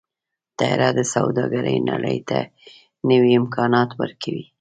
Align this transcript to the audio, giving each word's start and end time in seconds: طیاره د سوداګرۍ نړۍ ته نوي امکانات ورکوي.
طیاره 0.57 0.89
د 0.97 0.99
سوداګرۍ 1.13 1.77
نړۍ 1.91 2.17
ته 2.29 2.39
نوي 3.09 3.31
امکانات 3.39 3.89
ورکوي. 4.01 4.45